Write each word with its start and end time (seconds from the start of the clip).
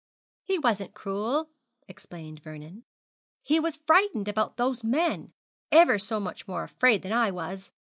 'He 0.43 0.57
wasn't 0.57 0.95
cruel,' 0.95 1.51
explained 1.87 2.39
Vernon; 2.41 2.85
'he 3.43 3.59
was 3.59 3.75
frightened 3.75 4.27
about 4.27 4.57
those 4.57 4.83
men, 4.83 5.31
ever 5.71 5.99
so 5.99 6.19
much 6.19 6.47
more 6.47 6.63
afraid 6.63 7.03
than 7.03 7.13
I 7.13 7.29
was. 7.29 7.71